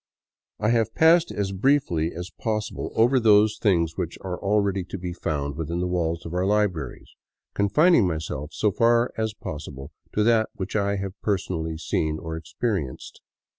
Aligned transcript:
I 0.59 0.69
have 0.69 0.95
passed 0.95 1.31
as 1.31 1.51
briefly 1.51 2.11
as 2.11 2.31
possible 2.31 2.91
over 2.95 3.19
those 3.19 3.51
ix 3.51 3.57
A 3.59 3.61
FOREWORD 3.61 3.61
OF 3.61 3.63
WARNING 3.63 3.85
things 3.85 3.97
which 3.97 4.17
are 4.21 4.39
already 4.41 4.83
to 4.85 4.97
be 4.97 5.13
found 5.13 5.55
within 5.55 5.79
the 5.79 5.85
walls 5.85 6.25
of 6.25 6.33
our 6.33 6.43
libraries, 6.47 7.11
confining 7.53 8.07
myself 8.07 8.51
so 8.51 8.71
far 8.71 9.11
as 9.15 9.35
possible 9.35 9.91
to 10.13 10.23
that 10.23 10.49
which 10.55 10.75
I 10.75 10.95
have 10.95 11.13
personally 11.21 11.77
seen 11.77 12.17
or 12.17 12.35
experienced. 12.35 13.21